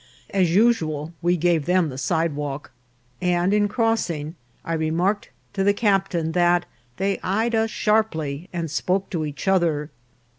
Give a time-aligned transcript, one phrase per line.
[0.31, 2.71] As usual, we gave them the sidewalk,
[3.21, 4.33] and in crossing
[4.65, 6.65] I remarked to the captain that
[6.97, 9.91] they eyed us sharply and spoke to each other.